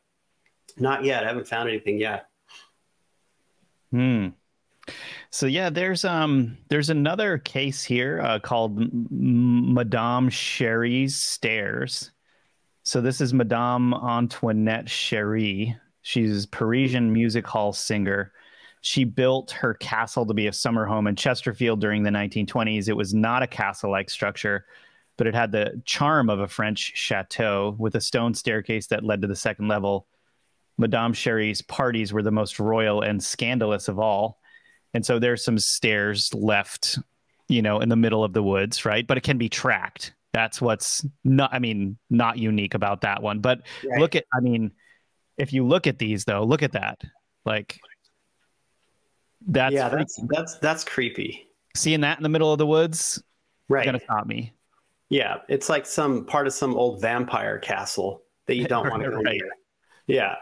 [0.77, 1.25] Not yet.
[1.25, 2.29] I haven't found anything yet.
[3.91, 4.29] Hmm.
[5.31, 8.79] So yeah, there's um there's another case here uh, called
[9.11, 12.11] Madame Sherri's Stairs.
[12.89, 15.77] So this is Madame Antoinette Sherri.
[16.03, 18.33] She's Parisian music hall singer.
[18.81, 22.89] She built her castle to be a summer home in Chesterfield during the 1920s.
[22.89, 24.65] It was not a castle-like structure
[25.19, 29.21] but it had the charm of a French chateau with a stone staircase that led
[29.21, 30.07] to the second level.
[30.79, 34.39] Madame Sherri's parties were the most royal and scandalous of all.
[34.95, 36.99] And so there's some stairs left,
[37.49, 39.07] you know, in the middle of the woods, right?
[39.07, 40.15] But it can be tracked.
[40.39, 43.41] That's what's not, I mean, not unique about that one.
[43.41, 43.99] But right.
[43.99, 44.71] look at, I mean,
[45.37, 47.01] if you look at these though, look at that.
[47.45, 47.81] Like,
[49.45, 51.49] that's yeah, that's that's that's creepy.
[51.75, 53.21] Seeing that in the middle of the woods,
[53.69, 53.85] right?
[53.85, 54.53] Gonna stop me.
[55.09, 59.11] Yeah, it's like some part of some old vampire castle that you don't want to
[59.11, 59.25] go right.
[59.25, 59.51] near.
[60.07, 60.37] Yeah.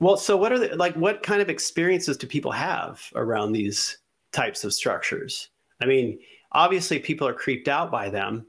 [0.00, 3.98] Well, so what are the like what kind of experiences do people have around these
[4.32, 5.50] types of structures?
[5.80, 6.18] I mean,
[6.50, 8.46] obviously people are creeped out by them,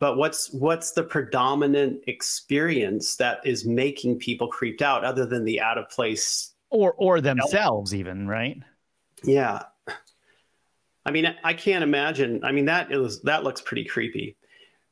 [0.00, 5.60] but what's what's the predominant experience that is making people creeped out other than the
[5.60, 8.56] out of place or or themselves even, right?
[9.22, 9.62] Yeah.
[11.04, 12.42] I mean, I can't imagine.
[12.44, 14.36] I mean, that is that looks pretty creepy.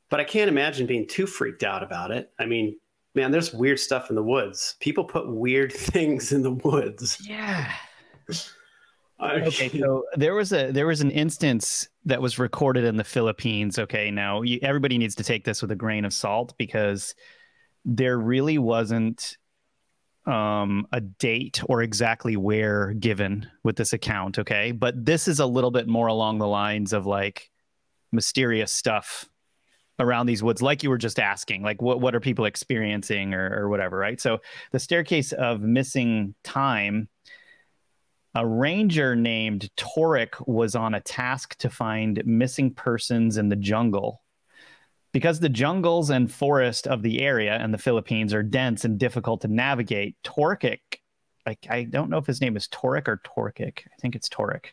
[0.09, 2.31] But I can't imagine being too freaked out about it.
[2.39, 2.77] I mean,
[3.13, 4.75] man, there's weird stuff in the woods.
[4.79, 7.19] People put weird things in the woods.
[7.27, 7.71] Yeah.
[9.21, 13.79] Okay, so there was a there was an instance that was recorded in the Philippines.
[13.79, 17.15] Okay, now you, everybody needs to take this with a grain of salt because
[17.85, 19.37] there really wasn't
[20.25, 24.39] um, a date or exactly where given with this account.
[24.39, 27.49] Okay, but this is a little bit more along the lines of like
[28.11, 29.29] mysterious stuff
[29.99, 33.53] around these woods like you were just asking like what, what are people experiencing or,
[33.53, 34.39] or whatever right so
[34.71, 37.09] the staircase of missing time
[38.39, 44.21] a ranger named Torik was on a task to find missing persons in the jungle
[45.11, 49.41] because the jungles and forest of the area and the Philippines are dense and difficult
[49.41, 50.15] to navigate.
[50.23, 50.99] Torik
[51.45, 53.79] I, I don't know if his name is Toric or Torkic.
[53.79, 54.67] I think it's Toric.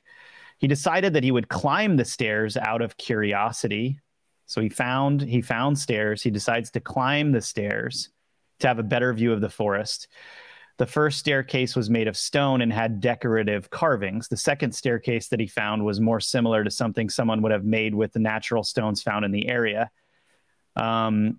[0.58, 3.98] He decided that he would climb the stairs out of curiosity.
[4.46, 6.22] So he found he found stairs.
[6.22, 8.10] He decides to climb the stairs
[8.60, 10.06] to have a better view of the forest.
[10.78, 14.28] The first staircase was made of stone and had decorative carvings.
[14.28, 17.94] The second staircase that he found was more similar to something someone would have made
[17.94, 19.90] with the natural stones found in the area.
[20.74, 21.38] Um,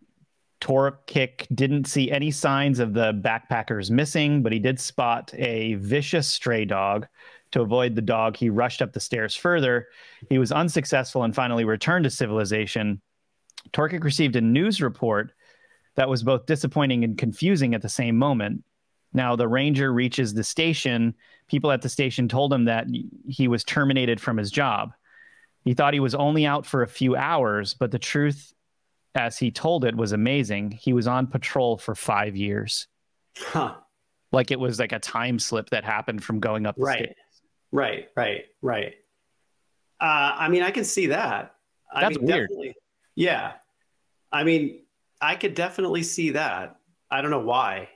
[0.60, 6.28] Torkic didn't see any signs of the backpackers missing, but he did spot a vicious
[6.28, 7.08] stray dog.
[7.52, 9.88] To avoid the dog, he rushed up the stairs further.
[10.30, 13.02] He was unsuccessful and finally returned to civilization.
[13.72, 15.32] Torkic received a news report
[15.96, 18.64] that was both disappointing and confusing at the same moment.
[19.14, 21.16] Now, the ranger reaches the station.
[21.48, 22.88] People at the station told him that
[23.28, 24.92] he was terminated from his job.
[25.64, 28.54] He thought he was only out for a few hours, but the truth,
[29.16, 30.72] as he told it, was amazing.
[30.72, 32.88] He was on patrol for five years.
[33.38, 33.76] Huh.
[34.32, 36.98] Like it was like a time slip that happened from going up the Right.
[36.98, 37.16] stairs.
[37.72, 38.94] Right, right, right.
[40.00, 41.56] Uh, I mean, I can see that.
[41.92, 42.50] I That's mean, weird.
[42.50, 42.76] Definitely,
[43.16, 43.54] yeah.
[44.32, 44.82] I mean,
[45.22, 46.76] I could definitely see that.
[47.10, 47.90] I don't know why.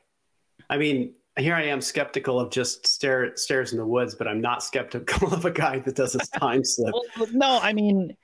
[0.72, 4.42] I mean, here I am skeptical of just stare, stairs in the woods, but I'm
[4.42, 6.94] not skeptical of a guy that does a time slip.
[7.18, 8.16] Well, no, I mean,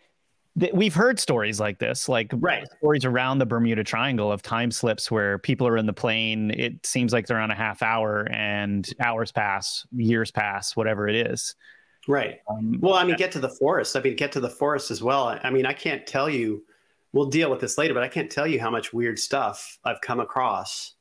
[0.60, 2.66] th- we've heard stories like this, like Right.
[2.80, 6.52] stories around the Bermuda Triangle of time slips where people are in the plane.
[6.52, 11.16] It seems like they're on a half hour, and hours pass, years pass, whatever it
[11.28, 11.54] is.
[12.08, 12.40] Right.
[12.50, 13.96] Um, Well, I mean, get to the forest.
[13.98, 15.38] I mean, get to the forest as well.
[15.44, 16.64] I mean, I can't tell you.
[17.14, 20.00] We'll deal with this later, but I can't tell you how much weird stuff I've
[20.02, 20.94] come across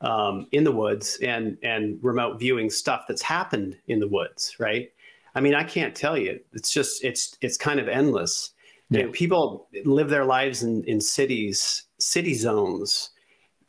[0.00, 4.56] um, in the woods and and remote viewing stuff that's happened in the woods.
[4.58, 4.92] Right.
[5.34, 6.40] I mean, I can't tell you.
[6.52, 8.52] It's just it's it's kind of endless.
[8.90, 13.10] You know, people live their lives in in cities, city zones,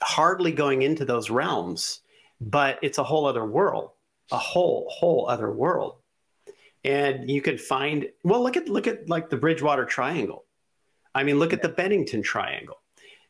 [0.02, 2.02] hardly going into those realms,
[2.40, 3.92] but it's a whole other world,
[4.32, 6.00] a whole whole other world
[6.84, 10.46] and you can find well look at look at like the bridgewater triangle
[11.14, 12.78] i mean look at the bennington triangle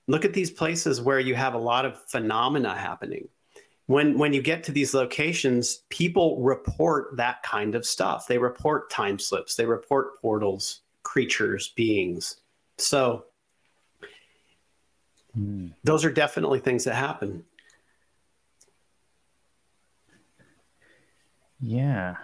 [0.09, 3.27] look at these places where you have a lot of phenomena happening.
[3.85, 8.27] When when you get to these locations people report that kind of stuff.
[8.27, 9.55] They report time slips.
[9.55, 12.41] They report portals creatures beings.
[12.77, 13.25] So
[15.33, 15.67] hmm.
[15.83, 17.45] those are definitely things that happen.
[21.59, 22.15] Yeah.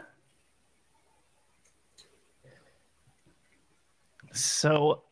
[4.33, 5.04] So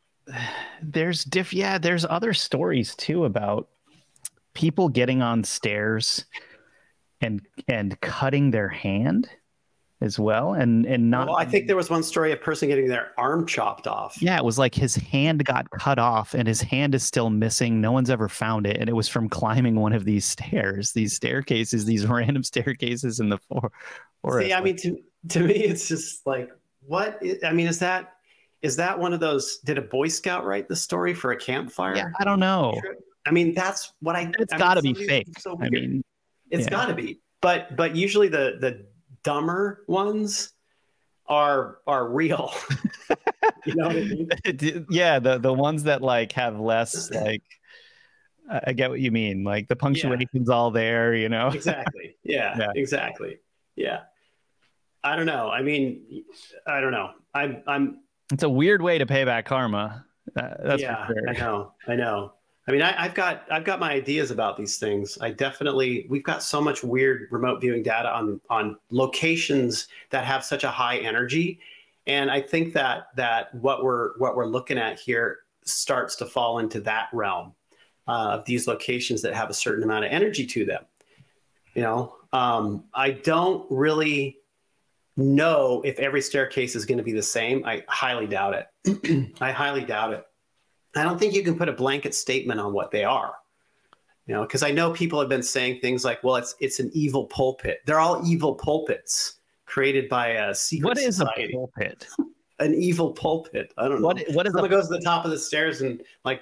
[0.82, 3.70] there's diff yeah, there's other stories too about
[4.54, 6.26] people getting on stairs
[7.22, 9.30] and and cutting their hand
[10.02, 12.68] as well and and not well, i think there was one story of a person
[12.68, 16.46] getting their arm chopped off yeah, it was like his hand got cut off and
[16.48, 17.80] his hand is still missing.
[17.80, 18.78] No one's ever found it.
[18.78, 23.30] And it was from climbing one of these stairs, these staircases, these random staircases in
[23.30, 24.48] the forest.
[24.48, 24.98] See, I mean, to
[25.30, 26.50] to me, it's just like,
[26.86, 27.18] what?
[27.24, 28.14] i- I mean, is that
[28.63, 29.60] is that one of those?
[29.60, 31.95] Did a Boy Scout write the story for a campfire?
[31.95, 32.80] yeah, I don't know.
[33.26, 34.32] I mean, that's what I.
[34.39, 35.39] It's got to be some of these fake.
[35.39, 36.04] so I mean,
[36.49, 36.69] it's yeah.
[36.69, 37.21] got to be.
[37.41, 38.86] But but usually the the
[39.23, 40.54] dumber ones
[41.28, 42.54] are are real.
[43.65, 44.86] you know what I mean?
[44.89, 47.43] yeah, the the ones that like have less like
[48.49, 49.43] I get what you mean.
[49.43, 51.47] Like the punctuation's all there, you know.
[51.54, 52.15] Exactly.
[52.23, 52.71] Yeah, Yeah.
[52.76, 53.39] Exactly.
[53.76, 54.02] Yeah.
[55.04, 55.49] I don't know.
[55.49, 56.23] I mean,
[56.65, 57.12] I don't know.
[57.34, 60.06] I'm I'm It's a weird way to pay back karma.
[60.36, 61.30] Uh, that's yeah, sure.
[61.30, 62.34] I know, I know.
[62.68, 65.18] I mean, I, I've got I've got my ideas about these things.
[65.20, 70.46] I definitely we've got so much weird remote viewing data on on locations that have
[70.46, 71.60] such a high energy,
[72.08, 76.60] and I think that that what we're what we're looking at here starts to fall
[76.60, 77.54] into that realm
[78.08, 80.86] uh, of these locations that have a certain amount of energy to them.
[81.74, 84.38] You know, um, I don't really
[85.17, 87.63] know if every staircase is going to be the same.
[87.65, 89.34] I highly doubt it.
[89.41, 90.26] I highly doubt it.
[90.95, 93.36] I don't think you can put a blanket statement on what they are.
[94.28, 96.89] You know, because I know people have been saying things like, "Well, it's it's an
[96.93, 99.36] evil pulpit." They're all evil pulpits
[99.66, 102.07] created by a secret What is a pulpit?
[102.59, 103.74] An evil pulpit.
[103.78, 104.07] I don't know.
[104.07, 106.41] What what is Someone a goes to the top of the stairs and like,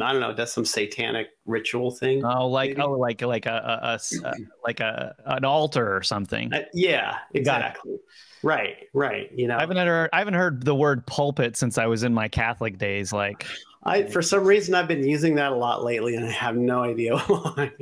[0.00, 2.24] I don't know, does some satanic ritual thing.
[2.24, 2.82] oh like maybe?
[2.82, 6.52] oh like like a, a, like a an altar or something?
[6.52, 7.96] Uh, yeah, exactly.
[8.42, 9.30] Right, right.
[9.34, 12.12] You know, I haven't heard I haven't heard the word pulpit since I was in
[12.12, 13.12] my Catholic days.
[13.12, 13.46] Like
[13.84, 16.82] I for some reason I've been using that a lot lately, and I have no
[16.82, 17.72] idea why.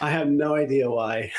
[0.00, 1.32] I have no idea why.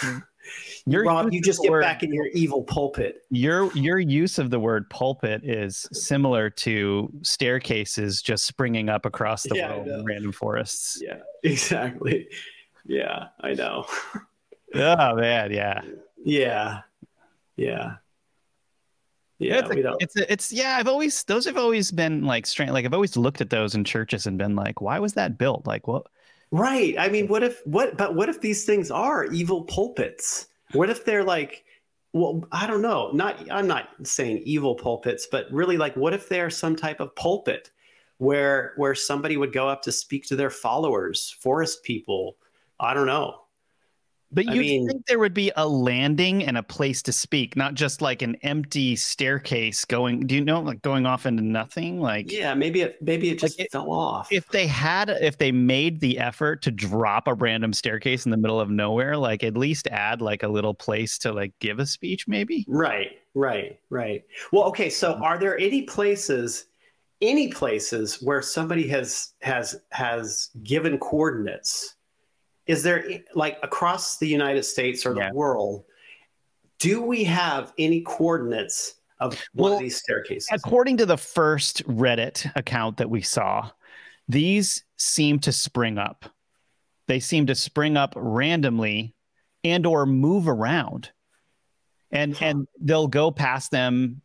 [0.85, 3.23] Your Rob, you just get word- back in your evil pulpit.
[3.29, 9.43] your your use of the word pulpit is similar to staircases just springing up across
[9.43, 11.01] the Yeah, world in random forests.
[11.01, 12.27] Yeah, exactly.
[12.85, 13.85] Yeah, I know.
[14.75, 15.81] oh man, yeah.
[16.23, 16.81] Yeah.
[17.55, 17.95] Yeah.
[19.41, 20.01] Yeah, it's, we don't.
[20.01, 20.75] it's it's yeah.
[20.77, 22.71] I've always those have always been like strange.
[22.71, 25.65] Like I've always looked at those in churches and been like, why was that built?
[25.65, 26.07] Like what?
[26.51, 26.95] Right.
[26.97, 27.97] I mean, what if what?
[27.97, 30.47] But what if these things are evil pulpits?
[30.73, 31.63] What if they're like?
[32.11, 33.11] Well, I don't know.
[33.13, 37.15] Not I'm not saying evil pulpits, but really like, what if they're some type of
[37.15, 37.69] pulpit
[38.17, 42.37] where where somebody would go up to speak to their followers, forest people?
[42.79, 43.41] I don't know.
[44.32, 47.73] But you mean- think there would be a landing and a place to speak, not
[47.73, 50.27] just like an empty staircase going.
[50.27, 51.99] Do you know, like going off into nothing?
[51.99, 54.32] Like, Yeah, maybe it maybe it just Like it- fell off.
[54.32, 58.38] if they had, if they made the effort to drop a random staircase in the
[58.38, 61.86] middle of nowhere, like at least add like a little place to like give a
[61.88, 62.65] speech, maybe.
[62.67, 64.23] Right, right, right.
[64.51, 64.89] Well, okay.
[64.91, 65.23] So, mm-hmm.
[65.23, 66.65] are there any places,
[67.21, 71.95] any places where somebody has has has given coordinates?
[72.70, 75.32] Is there eh, like across the United States or the Yeah.
[75.34, 75.86] world?
[76.78, 80.47] Do we have any coordinates of one Well, of these staircases?
[80.51, 83.72] According to the first Reddit account that we saw,
[84.28, 86.26] these seem to spring up.
[87.07, 89.15] They seem to spring up randomly
[89.63, 91.11] and or move around.
[92.11, 92.45] And Huh.
[92.45, 94.22] and they'll go past them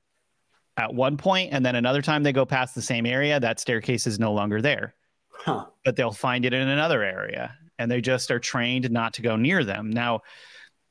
[0.77, 4.07] at one point and then another time they go past the same area, that staircase
[4.07, 4.95] is no longer there.
[5.31, 5.67] Huh.
[5.83, 9.37] But they'll find it in another area and they just are trained not to go
[9.37, 9.91] near them.
[9.91, 10.21] Now,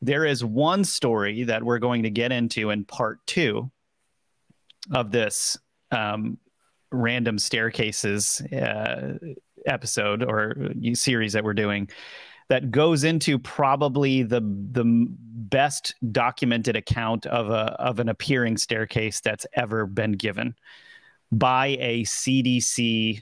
[0.02, 3.72] there is one story that we're going to get into in part 2
[4.94, 5.58] of this
[5.92, 6.38] um,
[6.92, 9.18] random staircases uh,
[9.66, 11.90] episode or uh, series that we're doing
[12.50, 19.22] that goes into probably the the best documented account of a of an appearing staircase
[19.22, 20.54] that's ever been given
[21.32, 23.22] by a CDC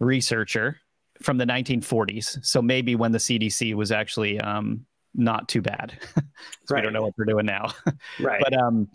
[0.00, 0.80] researcher
[1.22, 2.44] from the 1940s.
[2.44, 4.86] So maybe when the CDC was actually um,
[5.16, 5.98] not too bad.
[6.66, 7.72] so we don't know what they're doing now
[8.20, 8.40] Right.
[8.42, 8.88] but um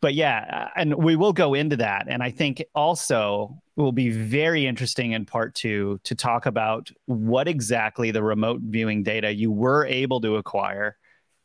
[0.00, 4.10] but yeah and we will go into that and i think also it will be
[4.10, 9.50] very interesting in part two to talk about what exactly the remote viewing data you
[9.50, 10.96] were able to acquire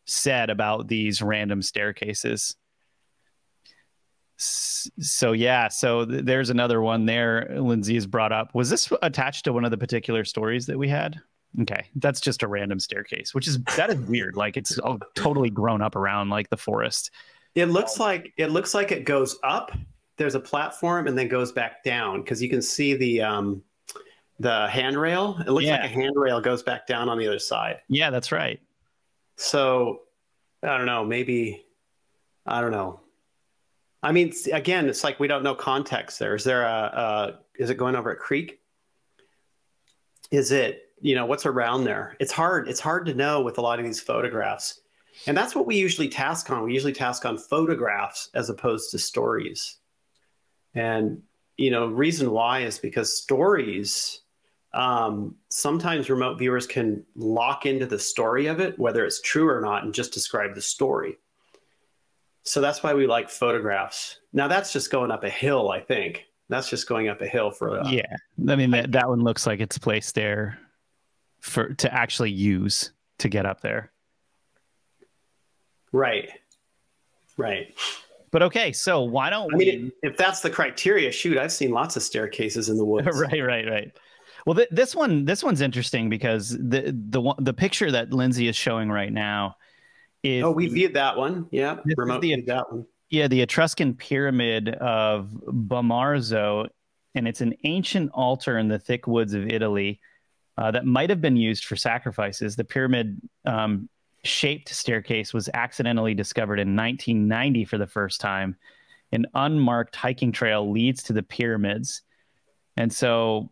[0.05, 2.55] said about these random staircases
[4.39, 9.43] so yeah so th- there's another one there lindsay has brought up was this attached
[9.45, 11.19] to one of the particular stories that we had
[11.61, 15.49] okay that's just a random staircase which is that is weird like it's all totally
[15.49, 17.09] grown up around like the forest
[17.55, 19.71] It looks like it looks like it goes up.
[20.17, 23.63] There's a platform and then goes back down because you can see the um,
[24.39, 25.37] the handrail.
[25.39, 25.81] It looks Yeah.
[25.81, 27.77] like a handrail goes back down on the other side.
[27.89, 28.59] yeah that's right
[29.37, 30.01] So
[30.61, 31.03] I don't know.
[31.05, 31.65] Maybe
[32.45, 32.99] I don't know.
[34.03, 36.19] I mean, again, it's like we don't know context.
[36.19, 38.59] There is there a, a is it going over a creek?
[40.31, 42.15] Is it you know what's around there?
[42.19, 42.67] It's hard.
[42.67, 44.81] It's hard to know with a lot of these photographs,
[45.25, 46.63] and that's what we usually task on.
[46.63, 49.77] We usually task on photographs as opposed to stories.
[50.75, 51.23] And
[51.57, 54.21] you know, reason why is because stories
[54.73, 59.59] um, sometimes remote viewers can lock into the story of it, whether it's true or
[59.59, 61.17] not, and just describe the story.
[62.47, 64.19] So that's why we like photographs.
[64.33, 66.27] Now that's just going up a hill, I think.
[66.49, 68.15] That's just going up a hill for uh, yeah
[68.49, 70.57] i mean that, that one looks like it's placed there
[71.41, 73.91] for to actually use to get up there
[75.91, 76.29] right,
[77.37, 77.75] right.
[78.31, 81.71] but okay so why don't I we mean, if that's the criteria, shoot, I've seen
[81.71, 83.07] lots of staircases in the woods.
[83.19, 83.97] right right right
[84.45, 88.47] well th- this one this one's interesting because the the one the picture that lindsay
[88.47, 89.55] is showing right now
[90.27, 91.47] is Oh, we viewed that one.
[91.51, 92.85] Yeah, remote the- that one.
[93.09, 96.67] Yeah, the Etruscan pyramid of bomarzo
[97.15, 99.99] and it's an ancient altar in the thick woods of Italy
[100.57, 102.55] uh, that might have been used for sacrifices.
[102.55, 103.89] The pyramid um,
[104.23, 108.55] shaped staircase was accidentally discovered in 1990 for the first time.
[109.11, 112.01] An unmarked hiking trail leads to the pyramids.
[112.75, 113.51] And so,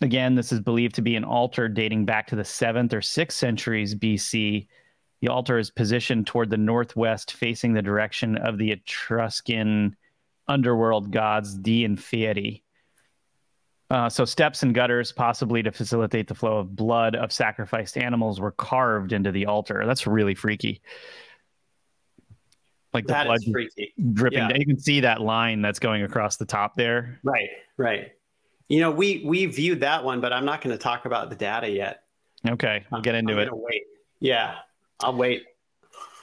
[0.00, 3.38] again, this is believed to be an altar dating back to the seventh or sixth
[3.38, 4.66] centuries BC.
[5.20, 9.96] The altar is positioned toward the northwest, facing the direction of the Etruscan
[10.46, 12.62] underworld gods Dii Inferi.
[13.90, 18.38] Uh, so, steps and gutters, possibly to facilitate the flow of blood of sacrificed animals,
[18.38, 19.84] were carved into the altar.
[19.86, 20.82] That's really freaky.
[22.92, 23.92] Like the That blood is freaky.
[24.12, 24.38] dripping.
[24.38, 24.48] yeah.
[24.48, 24.60] down.
[24.60, 27.18] You can see that line that's going across the top there.
[27.22, 28.12] Right, right.
[28.68, 31.36] You know, we we viewed that one, but I'm not going to talk about the
[31.36, 32.02] data yet.
[32.46, 33.48] Okay, we'll get into I'm it.
[33.52, 33.82] wait.
[34.20, 34.56] Yeah,
[35.00, 35.44] I'll wait.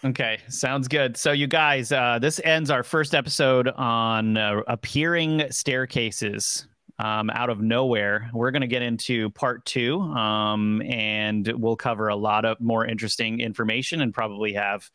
[0.03, 1.17] Okay, sounds good.
[1.17, 6.67] So, you guys, uh, this ends our first episode on uh, appearing staircases
[6.99, 8.29] um, out of nowhere.
[8.33, 12.85] We're going to get into part two, um, and we'll cover a lot of more
[12.85, 14.89] interesting information and probably have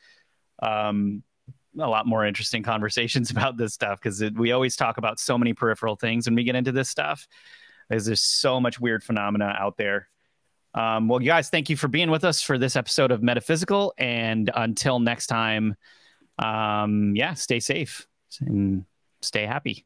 [0.62, 1.22] um,
[1.78, 5.54] a lot more interesting conversations about this stuff because we always talk about so many
[5.54, 7.26] peripheral things when we get into this stuff.
[7.88, 10.08] There's so much weird phenomena out there.
[10.74, 13.94] Um, well, you guys, thank you for being with us for this episode of Metaphysical.
[13.98, 15.76] And until next time,
[16.38, 18.06] um, yeah, stay safe
[18.40, 18.84] and
[19.20, 19.84] stay happy.